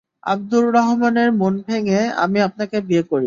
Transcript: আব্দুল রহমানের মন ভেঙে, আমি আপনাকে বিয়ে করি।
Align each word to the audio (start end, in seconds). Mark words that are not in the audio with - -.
আব্দুল 0.23 0.65
রহমানের 0.77 1.29
মন 1.33 1.53
ভেঙে, 1.67 2.01
আমি 2.23 2.37
আপনাকে 2.41 2.77
বিয়ে 2.87 3.03
করি। 3.03 3.19